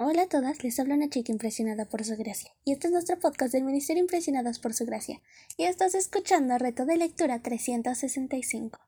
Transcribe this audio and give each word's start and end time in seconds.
Hola 0.00 0.22
a 0.22 0.28
todas, 0.28 0.62
les 0.62 0.78
habla 0.78 0.94
una 0.94 1.10
chica 1.10 1.32
impresionada 1.32 1.84
por 1.84 2.04
su 2.04 2.16
gracia. 2.16 2.52
Y 2.64 2.70
este 2.70 2.86
es 2.86 2.92
nuestro 2.92 3.18
podcast 3.18 3.52
del 3.52 3.64
Ministerio 3.64 4.00
Impresionadas 4.00 4.60
por 4.60 4.72
su 4.72 4.86
gracia. 4.86 5.20
Y 5.56 5.64
estás 5.64 5.96
escuchando 5.96 6.56
Reto 6.56 6.86
de 6.86 6.96
Lectura 6.96 7.42
365. 7.42 8.78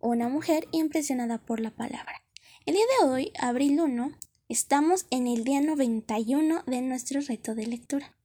Una 0.00 0.30
mujer 0.30 0.66
impresionada 0.70 1.36
por 1.36 1.60
la 1.60 1.72
palabra. 1.72 2.22
El 2.64 2.72
día 2.72 2.84
de 2.98 3.06
hoy, 3.06 3.32
abril 3.38 3.78
1, 3.78 4.12
estamos 4.48 5.04
en 5.10 5.26
el 5.26 5.44
día 5.44 5.60
91 5.60 6.62
de 6.66 6.80
nuestro 6.80 7.20
reto 7.20 7.54
de 7.54 7.66
lectura. 7.66 8.16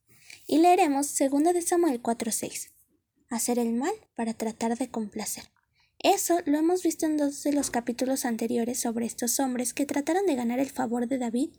Y 0.48 0.60
leeremos 0.60 1.14
2 1.18 1.54
de 1.54 1.62
Samuel 1.62 2.02
4:6. 2.02 2.72
Hacer 3.30 3.60
el 3.60 3.74
mal 3.74 3.94
para 4.16 4.34
tratar 4.34 4.78
de 4.78 4.90
complacer. 4.90 5.52
Eso 6.02 6.40
lo 6.46 6.60
hemos 6.60 6.82
visto 6.82 7.06
en 7.06 7.18
dos 7.18 7.44
de 7.44 7.52
los 7.52 7.70
capítulos 7.70 8.24
anteriores 8.24 8.80
sobre 8.80 9.06
estos 9.06 9.38
hombres 9.42 9.74
que 9.74 9.86
trataron 9.86 10.26
de 10.28 10.36
ganar 10.36 10.60
el 10.60 10.70
favor 10.70 11.10
de 11.10 11.18
David 11.18 11.50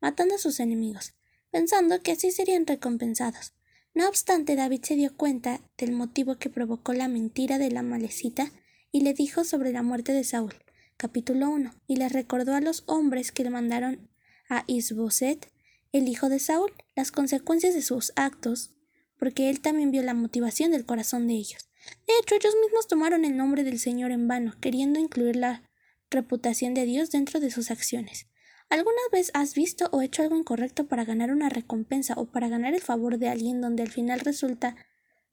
matando 0.00 0.34
a 0.34 0.38
sus 0.38 0.60
enemigos, 0.60 1.14
pensando 1.50 2.02
que 2.02 2.12
así 2.12 2.30
serían 2.30 2.66
recompensados. 2.66 3.54
No 3.94 4.08
obstante, 4.08 4.56
David 4.56 4.82
se 4.84 4.94
dio 4.94 5.16
cuenta 5.16 5.60
del 5.76 5.92
motivo 5.92 6.38
que 6.38 6.48
provocó 6.50 6.92
la 6.92 7.08
mentira 7.08 7.58
de 7.58 7.70
la 7.70 7.82
malecita 7.82 8.52
y 8.92 9.00
le 9.02 9.14
dijo 9.14 9.44
sobre 9.44 9.72
la 9.72 9.82
muerte 9.82 10.12
de 10.12 10.24
Saúl, 10.24 10.54
capítulo 10.96 11.50
1, 11.50 11.74
y 11.86 11.96
le 11.96 12.08
recordó 12.08 12.54
a 12.54 12.60
los 12.60 12.84
hombres 12.86 13.32
que 13.32 13.44
le 13.44 13.50
mandaron 13.50 14.08
a 14.48 14.64
Isboset, 14.66 15.50
el 15.92 16.08
hijo 16.08 16.28
de 16.28 16.38
Saúl, 16.38 16.72
las 16.94 17.10
consecuencias 17.10 17.74
de 17.74 17.82
sus 17.82 18.12
actos, 18.16 18.70
porque 19.18 19.50
él 19.50 19.60
también 19.60 19.90
vio 19.90 20.02
la 20.02 20.14
motivación 20.14 20.70
del 20.70 20.86
corazón 20.86 21.26
de 21.26 21.34
ellos. 21.34 21.68
De 22.06 22.14
hecho, 22.20 22.34
ellos 22.34 22.54
mismos 22.62 22.86
tomaron 22.86 23.24
el 23.24 23.36
nombre 23.36 23.64
del 23.64 23.78
Señor 23.78 24.12
en 24.12 24.28
vano, 24.28 24.54
queriendo 24.60 25.00
incluir 25.00 25.36
la 25.36 25.68
reputación 26.10 26.74
de 26.74 26.84
Dios 26.84 27.10
dentro 27.10 27.40
de 27.40 27.50
sus 27.50 27.70
acciones. 27.70 28.26
¿Alguna 28.70 29.00
vez 29.10 29.32
has 29.34 29.54
visto 29.54 29.88
o 29.90 30.00
hecho 30.00 30.22
algo 30.22 30.36
incorrecto 30.36 30.86
para 30.86 31.04
ganar 31.04 31.32
una 31.32 31.48
recompensa 31.48 32.14
o 32.14 32.26
para 32.26 32.48
ganar 32.48 32.72
el 32.72 32.80
favor 32.80 33.18
de 33.18 33.28
alguien 33.28 33.60
donde 33.60 33.82
al 33.82 33.90
final 33.90 34.20
resulta 34.20 34.76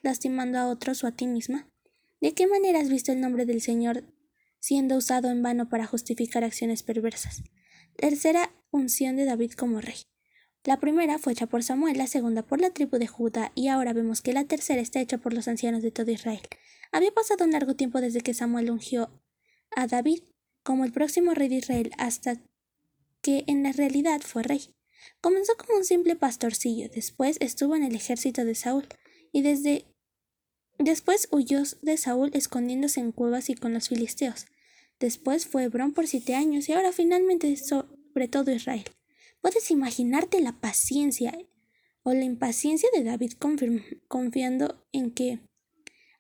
lastimando 0.02 0.58
a 0.58 0.68
otros 0.68 1.04
o 1.04 1.08
a 1.08 1.12
ti 1.12 1.28
misma? 1.28 1.70
¿De 2.20 2.34
qué 2.34 2.48
manera 2.48 2.80
has 2.80 2.90
visto 2.90 3.12
el 3.12 3.22
nombre 3.22 3.46
del 3.46 3.62
Señor 3.62 4.04
siendo 4.60 4.98
usado 4.98 5.30
en 5.30 5.44
vano 5.44 5.70
para 5.70 5.86
justificar 5.86 6.44
acciones 6.44 6.82
perversas? 6.82 7.44
Tercera 7.96 8.52
unción 8.72 9.18
de 9.18 9.26
David 9.26 9.52
como 9.52 9.82
rey. 9.82 9.98
La 10.64 10.80
primera 10.80 11.20
fue 11.20 11.34
hecha 11.34 11.46
por 11.46 11.62
Samuel, 11.62 12.00
la 12.00 12.08
segunda 12.08 12.42
por 12.42 12.60
la 12.60 12.72
tribu 12.72 12.98
de 12.98 13.06
Judá, 13.06 13.52
y 13.54 13.68
ahora 13.68 13.94
vemos 13.94 14.22
que 14.22 14.34
la 14.34 14.46
tercera 14.46 14.82
está 14.82 15.00
hecha 15.00 15.20
por 15.20 15.34
los 15.34 15.48
ancianos 15.48 15.84
de 15.84 15.92
todo 15.92 16.10
Israel. 16.10 16.42
Había 16.92 17.12
pasado 17.12 17.46
un 17.46 17.52
largo 17.52 17.76
tiempo 17.76 18.02
desde 18.02 18.22
que 18.22 18.34
Samuel 18.34 18.72
ungió 18.72 19.12
a 19.76 19.86
David 19.86 20.24
como 20.64 20.86
el 20.86 20.92
próximo 20.92 21.36
rey 21.36 21.50
de 21.50 21.56
Israel 21.56 21.92
hasta 22.00 22.42
que 23.28 23.44
en 23.48 23.62
la 23.62 23.74
realidad 23.74 24.22
fue 24.22 24.42
rey. 24.42 24.74
Comenzó 25.20 25.52
como 25.58 25.78
un 25.78 25.84
simple 25.84 26.16
pastorcillo, 26.16 26.88
después 26.88 27.36
estuvo 27.42 27.76
en 27.76 27.84
el 27.84 27.94
ejército 27.94 28.46
de 28.46 28.56
Saúl, 28.56 28.88
y 29.34 29.42
desde 29.42 29.84
después 30.80 31.28
huyó 31.30 31.62
de 31.82 31.98
Saúl 31.98 32.32
escondiéndose 32.34 33.02
en 33.02 33.12
cuevas 33.12 33.50
y 33.50 33.56
con 33.56 33.74
los 33.74 33.90
filisteos. 33.90 34.46
Después 35.02 35.46
fue 35.46 35.66
Hebrón 35.66 35.92
por 35.92 36.08
siete 36.08 36.36
años 36.36 36.70
y 36.70 36.72
ahora 36.72 36.94
finalmente 36.94 37.54
sobre 37.58 38.30
todo 38.30 38.50
Israel. 38.54 38.86
Puedes 39.42 39.72
imaginarte 39.72 40.40
la 40.40 40.54
paciencia 40.54 41.38
o 42.04 42.14
la 42.14 42.24
impaciencia 42.24 42.88
de 42.96 43.04
David 43.04 43.34
confiando 44.08 44.88
en 44.94 45.12
que 45.12 45.42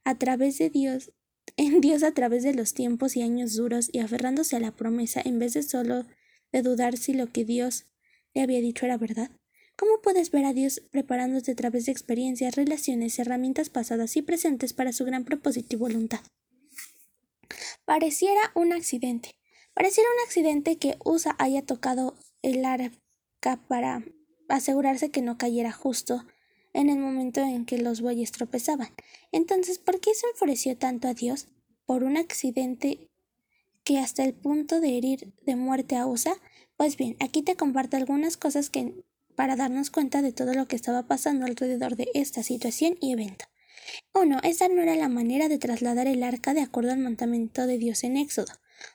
a 0.03 0.17
través 0.17 0.57
de 0.57 0.69
Dios, 0.69 1.13
en 1.55 1.79
Dios 1.79 2.03
a 2.03 2.13
través 2.13 2.43
de 2.43 2.53
los 2.53 2.73
tiempos 2.73 3.15
y 3.15 3.21
años 3.21 3.55
duros 3.55 3.89
y 3.93 3.99
aferrándose 3.99 4.57
a 4.57 4.59
la 4.59 4.75
promesa 4.75 5.21
en 5.23 5.39
vez 5.39 5.53
de 5.53 5.63
solo 5.63 6.05
de 6.51 6.61
dudar 6.61 6.97
si 6.97 7.13
lo 7.13 7.31
que 7.31 7.45
Dios 7.45 7.85
le 8.33 8.41
había 8.41 8.59
dicho 8.59 8.85
era 8.85 8.97
verdad? 8.97 9.31
¿Cómo 9.75 10.01
puedes 10.01 10.31
ver 10.31 10.45
a 10.45 10.53
Dios 10.53 10.81
preparándose 10.91 11.51
a 11.51 11.55
través 11.55 11.85
de 11.85 11.91
experiencias, 11.91 12.55
relaciones, 12.55 13.19
herramientas 13.19 13.69
pasadas 13.69 14.17
y 14.17 14.23
presentes 14.23 14.73
para 14.73 14.91
su 14.91 15.05
gran 15.05 15.23
propósito 15.23 15.75
y 15.75 15.79
voluntad? 15.79 16.21
Pareciera 17.85 18.41
un 18.55 18.73
accidente. 18.73 19.35
Pareciera 19.73 20.09
un 20.09 20.25
accidente 20.25 20.77
que 20.77 20.97
Usa 21.05 21.35
haya 21.37 21.61
tocado 21.61 22.15
el 22.41 22.65
arca 22.65 23.61
para 23.67 24.03
asegurarse 24.49 25.11
que 25.11 25.21
no 25.21 25.37
cayera 25.37 25.71
justo 25.71 26.25
en 26.73 26.89
el 26.89 26.97
momento 26.97 27.41
en 27.41 27.65
que 27.65 27.77
los 27.77 28.01
bueyes 28.01 28.31
tropezaban. 28.31 28.89
Entonces, 29.31 29.77
¿por 29.77 29.99
qué 29.99 30.13
se 30.13 30.27
enfureció 30.27 30.77
tanto 30.77 31.07
a 31.07 31.13
Dios? 31.13 31.47
¿Por 31.85 32.03
un 32.03 32.17
accidente 32.17 33.09
que 33.87 33.99
hasta 33.99 34.25
el 34.25 34.33
punto 34.33 34.81
de 34.81 34.97
herir 34.97 35.31
de 35.45 35.55
muerte 35.55 35.95
a 35.95 36.05
Usa? 36.05 36.33
Pues 36.75 36.97
bien, 36.97 37.15
aquí 37.21 37.41
te 37.41 37.55
comparto 37.55 37.95
algunas 37.95 38.35
cosas 38.35 38.69
que 38.69 38.93
para 39.33 39.55
darnos 39.55 39.91
cuenta 39.91 40.21
de 40.21 40.33
todo 40.33 40.53
lo 40.53 40.67
que 40.67 40.75
estaba 40.75 41.07
pasando 41.07 41.45
alrededor 41.45 41.95
de 41.95 42.09
esta 42.13 42.43
situación 42.43 42.97
y 42.99 43.13
evento. 43.13 43.45
1. 44.13 44.41
Esta 44.43 44.67
no 44.67 44.81
era 44.81 44.97
la 44.97 45.07
manera 45.07 45.47
de 45.47 45.57
trasladar 45.57 46.05
el 46.07 46.21
arca 46.23 46.53
de 46.53 46.59
acuerdo 46.59 46.91
al 46.91 46.97
mandamiento 46.97 47.65
de 47.65 47.77
Dios 47.77 48.03
en 48.03 48.17
Éxodo. 48.17 48.51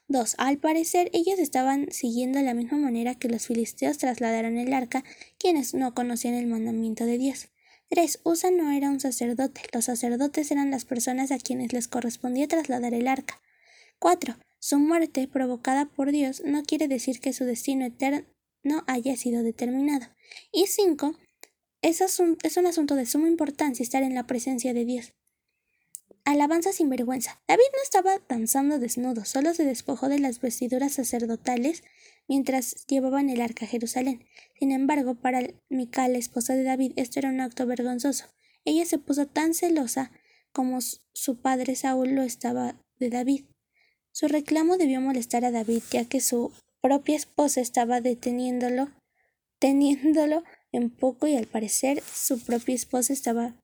2. 0.08 0.34
Al 0.36 0.58
parecer, 0.58 1.08
ellos 1.14 1.38
estaban 1.38 1.91
siguiendo 1.91 2.42
la 2.42 2.52
misma 2.52 2.76
manera 2.76 3.14
que 3.14 3.31
los 3.31 3.47
filisteos 3.47 3.97
trasladaron 3.97 4.58
el 4.58 4.75
arca, 4.75 5.04
quienes 5.38 5.72
no 5.72 5.94
conocían 5.94 6.34
el 6.34 6.48
mandamiento 6.48 7.06
de 7.06 7.16
Dios. 7.16 7.48
3. 7.88 8.20
Usa 8.25 8.50
no 8.50 8.70
era 8.72 8.91
un 8.91 9.00
sacerdote. 9.00 9.62
Los 9.72 9.86
sacerdotes 9.86 10.50
eran 10.50 10.70
las 10.70 10.84
personas 10.84 11.31
a 11.31 11.38
quienes 11.38 11.72
les 11.72 11.88
correspondía 11.88 12.47
trasladar 12.47 12.92
el 12.92 13.08
arca. 13.08 13.41
4. 13.98 14.36
Su 14.64 14.78
muerte, 14.78 15.26
provocada 15.26 15.86
por 15.86 16.12
Dios, 16.12 16.40
no 16.44 16.62
quiere 16.62 16.86
decir 16.86 17.18
que 17.18 17.32
su 17.32 17.44
destino 17.44 17.84
eterno 17.84 18.24
haya 18.86 19.16
sido 19.16 19.42
determinado. 19.42 20.06
Y 20.52 20.68
cinco, 20.68 21.16
es, 21.80 22.00
es 22.00 22.56
un 22.56 22.66
asunto 22.66 22.94
de 22.94 23.04
suma 23.04 23.26
importancia 23.26 23.82
estar 23.82 24.04
en 24.04 24.14
la 24.14 24.28
presencia 24.28 24.72
de 24.72 24.84
Dios. 24.84 25.14
Alabanza 26.24 26.72
sin 26.72 26.90
vergüenza. 26.90 27.42
David 27.48 27.64
no 27.72 27.82
estaba 27.82 28.20
danzando 28.28 28.78
desnudo, 28.78 29.24
solo 29.24 29.52
se 29.52 29.64
despojó 29.64 30.08
de 30.08 30.20
las 30.20 30.40
vestiduras 30.40 30.92
sacerdotales 30.92 31.82
mientras 32.28 32.86
llevaban 32.86 33.30
el 33.30 33.40
arca 33.40 33.64
a 33.64 33.68
Jerusalén. 33.68 34.24
Sin 34.60 34.70
embargo, 34.70 35.16
para 35.16 35.42
Mical, 35.70 36.14
esposa 36.14 36.54
de 36.54 36.62
David, 36.62 36.92
esto 36.94 37.18
era 37.18 37.30
un 37.30 37.40
acto 37.40 37.66
vergonzoso. 37.66 38.26
Ella 38.64 38.86
se 38.86 38.98
puso 38.98 39.26
tan 39.26 39.54
celosa 39.54 40.12
como 40.52 40.78
su 40.80 41.40
padre 41.40 41.74
Saúl 41.74 42.10
lo 42.10 42.22
estaba 42.22 42.80
de 43.00 43.10
David. 43.10 43.46
Su 44.12 44.28
reclamo 44.28 44.76
debió 44.76 45.00
molestar 45.00 45.44
a 45.44 45.50
David, 45.50 45.82
ya 45.90 46.04
que 46.04 46.20
su 46.20 46.52
propia 46.80 47.16
esposa 47.16 47.60
estaba 47.60 48.00
deteniéndolo, 48.00 48.90
teniéndolo 49.58 50.44
en 50.70 50.90
poco 50.90 51.26
y 51.26 51.36
al 51.36 51.46
parecer 51.46 52.02
su 52.02 52.40
propia 52.40 52.74
esposa 52.74 53.12
estaba 53.12 53.56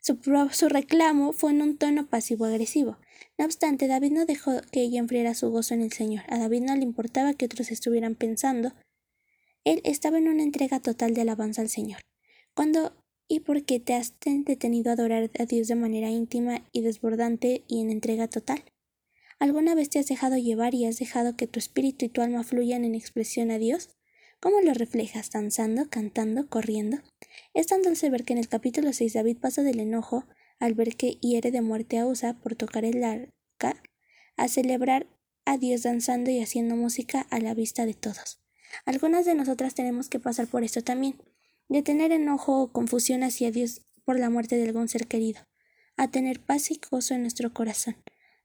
su, 0.00 0.18
su, 0.52 0.68
reclamo 0.68 1.32
fue 1.32 1.50
en 1.50 1.62
un 1.62 1.78
tono 1.78 2.06
pasivo-agresivo. 2.06 2.96
No 3.38 3.44
obstante, 3.44 3.88
David 3.88 4.12
no 4.12 4.24
dejó 4.24 4.60
que 4.70 4.82
ella 4.82 5.00
enfriara 5.00 5.34
su 5.34 5.50
gozo 5.50 5.74
en 5.74 5.82
el 5.82 5.92
Señor. 5.92 6.22
A 6.28 6.38
David 6.38 6.62
no 6.62 6.76
le 6.76 6.82
importaba 6.82 7.34
que 7.34 7.46
otros 7.46 7.72
estuvieran 7.72 8.14
pensando. 8.14 8.72
Él 9.64 9.80
estaba 9.82 10.18
en 10.18 10.28
una 10.28 10.44
entrega 10.44 10.78
total 10.78 11.12
de 11.14 11.22
alabanza 11.22 11.60
al 11.60 11.68
Señor. 11.68 12.02
Cuando 12.54 12.92
y 13.28 13.40
por 13.40 13.64
qué 13.64 13.80
te 13.80 13.94
has 13.94 14.14
detenido 14.20 14.90
a 14.90 14.94
adorar 14.94 15.28
a 15.38 15.46
Dios 15.46 15.66
de 15.66 15.74
manera 15.74 16.10
íntima 16.10 16.62
y 16.70 16.82
desbordante 16.82 17.64
y 17.66 17.80
en 17.80 17.90
entrega 17.90 18.28
total. 18.28 18.62
¿Alguna 19.38 19.74
vez 19.74 19.90
te 19.90 19.98
has 19.98 20.06
dejado 20.06 20.38
llevar 20.38 20.74
y 20.74 20.86
has 20.86 20.98
dejado 20.98 21.36
que 21.36 21.46
tu 21.46 21.58
espíritu 21.58 22.06
y 22.06 22.08
tu 22.08 22.22
alma 22.22 22.42
fluyan 22.42 22.84
en 22.84 22.94
expresión 22.94 23.50
a 23.50 23.58
Dios? 23.58 23.90
¿Cómo 24.40 24.62
lo 24.62 24.72
reflejas? 24.72 25.30
¿Danzando, 25.30 25.90
cantando, 25.90 26.48
corriendo? 26.48 26.98
Es 27.52 27.66
tan 27.66 27.82
dulce 27.82 28.08
ver 28.08 28.24
que 28.24 28.32
en 28.32 28.38
el 28.38 28.48
capítulo 28.48 28.94
6 28.94 29.12
David 29.12 29.38
pasa 29.38 29.62
del 29.62 29.80
enojo 29.80 30.24
al 30.58 30.72
ver 30.72 30.96
que 30.96 31.18
hiere 31.20 31.50
de 31.50 31.60
muerte 31.60 31.98
a 31.98 32.06
Usa 32.06 32.34
por 32.34 32.54
tocar 32.54 32.86
el 32.86 33.04
arca 33.04 33.82
a 34.36 34.48
celebrar 34.48 35.06
a 35.44 35.58
Dios 35.58 35.82
danzando 35.82 36.30
y 36.30 36.40
haciendo 36.40 36.74
música 36.74 37.26
a 37.30 37.38
la 37.38 37.52
vista 37.52 37.84
de 37.84 37.94
todos. 37.94 38.40
Algunas 38.84 39.26
de 39.26 39.34
nosotras 39.34 39.74
tenemos 39.74 40.08
que 40.08 40.18
pasar 40.18 40.46
por 40.46 40.64
esto 40.64 40.82
también, 40.82 41.16
de 41.68 41.82
tener 41.82 42.10
enojo 42.10 42.62
o 42.62 42.72
confusión 42.72 43.22
hacia 43.22 43.50
Dios 43.50 43.82
por 44.04 44.18
la 44.18 44.30
muerte 44.30 44.56
de 44.56 44.64
algún 44.64 44.88
ser 44.88 45.06
querido, 45.06 45.40
a 45.96 46.10
tener 46.10 46.40
paz 46.40 46.70
y 46.70 46.80
gozo 46.90 47.14
en 47.14 47.22
nuestro 47.22 47.52
corazón. 47.52 47.96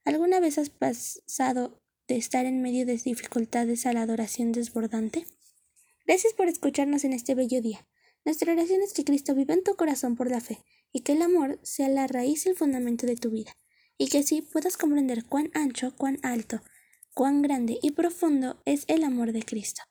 ¿Alguna 0.04 0.40
vez 0.40 0.58
has 0.58 0.72
pasado 0.72 1.80
de 2.08 2.18
estar 2.18 2.46
en 2.48 2.62
medio 2.62 2.88
de 2.88 2.98
dificultades 2.98 3.86
a 3.86 3.94
la 3.94 4.02
adoración 4.02 4.52
desbordante? 4.52 5.28
Gracias 6.08 6.34
por 6.34 6.48
escucharnos 6.48 7.04
en 7.04 7.14
este 7.14 7.36
bello 7.36 7.62
día. 7.62 7.88
Nuestra 8.26 8.54
oración 8.54 8.82
es 8.82 8.94
que 8.94 9.04
Cristo 9.04 9.36
viva 9.36 9.54
en 9.54 9.64
tu 9.64 9.76
corazón 9.76 10.16
por 10.16 10.30
la 10.30 10.42
fe 10.42 10.64
y 10.92 11.02
que 11.02 11.14
el 11.14 11.22
amor 11.22 11.60
sea 11.62 11.88
la 11.88 12.08
raíz 12.08 12.46
y 12.46 12.50
el 12.50 12.56
fundamento 12.56 13.06
de 13.06 13.16
tu 13.16 13.30
vida, 13.30 13.56
y 13.98 14.10
que 14.10 14.20
así 14.20 14.42
puedas 14.42 14.76
comprender 14.76 15.26
cuán 15.26 15.52
ancho, 15.54 15.96
cuán 15.96 16.18
alto, 16.24 16.62
cuán 17.14 17.44
grande 17.44 17.78
y 17.82 17.92
profundo 17.92 18.62
es 18.66 18.86
el 18.88 19.04
amor 19.04 19.34
de 19.34 19.44
Cristo. 19.44 19.84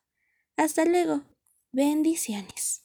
Hasta 0.56 0.84
luego. 0.84 1.22
Bendiciones. 1.72 2.82